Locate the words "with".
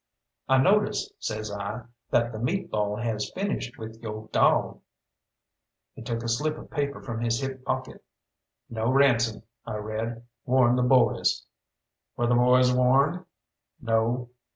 3.77-4.01